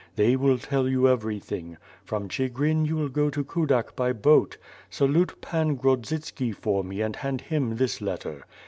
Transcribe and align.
They 0.15 0.35
will 0.35 0.57
tell 0.57 0.89
you 0.89 1.07
everything. 1.07 1.77
From 2.03 2.27
Chigrin 2.27 2.87
you 2.87 2.95
will 2.95 3.07
go 3.09 3.29
to 3.29 3.43
Kudak 3.43 3.95
by 3.95 4.13
boat. 4.13 4.57
Salute 4.89 5.39
Pan 5.41 5.75
Grodzitski 5.77 6.55
for 6.55 6.83
me 6.83 7.01
and 7.01 7.17
hand 7.17 7.41
him 7.41 7.75
this 7.75 8.01
letter. 8.01 8.45